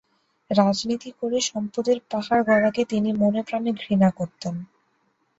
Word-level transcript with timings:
রাজনীতি 0.49 1.09
করে 1.19 1.37
সম্পদের 1.41 1.97
পাহাড় 2.11 2.43
গড়াকে 2.43 2.81
তিনি 2.85 3.09
মনে 3.13 3.41
প্রাণে 3.43 3.71
ঘৃণা 3.73 4.09
করতেন। 4.11 4.55